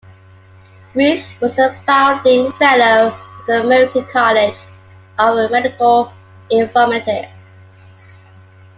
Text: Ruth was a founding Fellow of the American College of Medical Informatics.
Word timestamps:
Ruth 0.95 1.27
was 1.41 1.59
a 1.59 1.75
founding 1.85 2.51
Fellow 2.53 3.09
of 3.09 3.45
the 3.45 3.61
American 3.61 4.03
College 4.07 4.57
of 5.19 5.51
Medical 5.51 6.11
Informatics. 6.51 7.29